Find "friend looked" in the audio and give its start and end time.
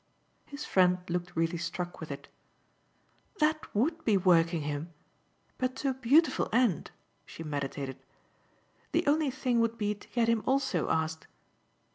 0.65-1.35